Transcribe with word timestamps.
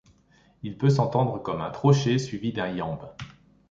Il 0.63 0.79
peut 0.79 0.89
s'entendre 0.89 1.37
comme 1.37 1.61
un 1.61 1.69
trochée 1.69 2.17
suivi 2.17 2.51
d'un 2.53 2.69
iambe. 2.75 3.07